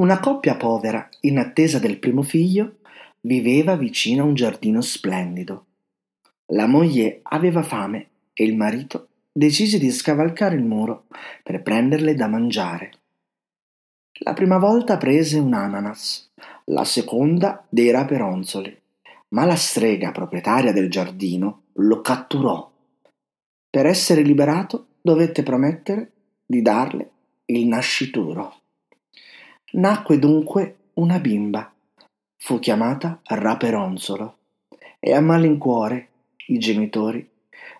[0.00, 2.78] Una coppia povera, in attesa del primo figlio,
[3.20, 5.66] viveva vicino a un giardino splendido.
[6.52, 11.04] La moglie aveva fame e il marito decise di scavalcare il muro
[11.42, 12.92] per prenderle da mangiare.
[14.20, 16.32] La prima volta prese un ananas,
[16.64, 18.74] la seconda dei raperonzoli,
[19.28, 22.72] ma la strega proprietaria del giardino lo catturò.
[23.68, 26.10] Per essere liberato dovette promettere
[26.46, 27.10] di darle
[27.44, 28.59] il nascituro.
[29.72, 31.72] Nacque dunque una bimba.
[32.36, 34.38] Fu chiamata Raperonzolo
[34.98, 36.08] e a malincuore
[36.48, 37.28] i genitori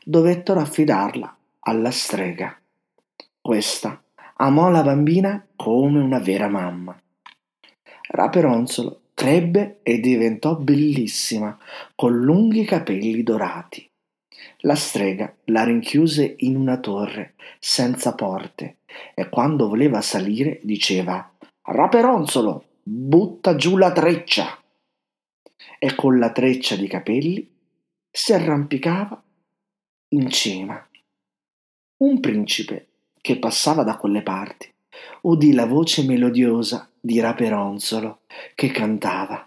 [0.04, 2.56] dovettero affidarla alla strega.
[3.40, 4.00] Questa
[4.36, 6.96] amò la bambina come una vera mamma.
[8.10, 11.58] Raperonzolo crebbe e diventò bellissima,
[11.96, 13.90] con lunghi capelli dorati.
[14.60, 18.76] La strega la rinchiuse in una torre, senza porte,
[19.12, 24.58] e quando voleva salire diceva Raperonzolo, butta giù la treccia!
[25.78, 27.48] E con la treccia di capelli
[28.10, 29.22] si arrampicava
[30.08, 30.88] in cima.
[31.98, 32.86] Un principe
[33.20, 34.72] che passava da quelle parti
[35.22, 38.20] udì la voce melodiosa di Raperonzolo
[38.54, 39.46] che cantava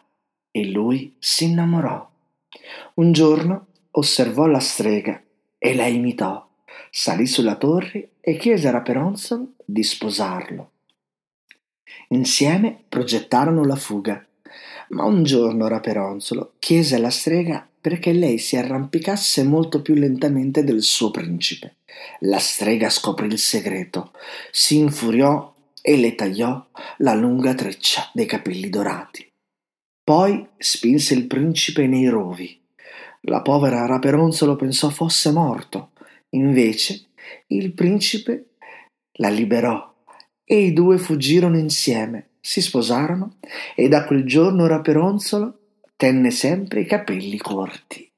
[0.52, 2.10] e lui si innamorò.
[2.96, 5.22] Un giorno osservò la strega
[5.58, 6.48] e la imitò,
[6.92, 10.73] salì sulla torre e chiese a Raperonzolo di sposarlo.
[12.14, 14.24] Insieme progettarono la fuga,
[14.90, 20.84] ma un giorno Raperonzolo chiese alla strega perché lei si arrampicasse molto più lentamente del
[20.84, 21.78] suo principe.
[22.20, 24.12] La strega scoprì il segreto,
[24.52, 26.64] si infuriò e le tagliò
[26.98, 29.28] la lunga treccia dei capelli dorati.
[30.04, 32.62] Poi spinse il principe nei rovi.
[33.22, 35.94] La povera Raperonzolo pensò fosse morto.
[36.36, 37.08] Invece
[37.48, 38.50] il principe
[39.14, 39.93] la liberò
[40.44, 43.36] e i due fuggirono insieme, si sposarono
[43.76, 45.60] e da quel giorno Raperonzolo
[45.96, 48.13] tenne sempre i capelli corti.